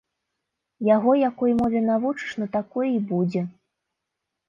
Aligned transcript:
Яго 0.95 1.11
якой 1.29 1.51
мове 1.61 1.79
навучыш, 1.91 2.35
на 2.43 2.51
такой 2.59 2.87
і 2.97 3.01
будзе. 3.15 3.41